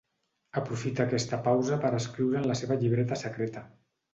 [0.61, 3.67] Aprofita aquesta pausa per escriure en la seva llibreta secreta.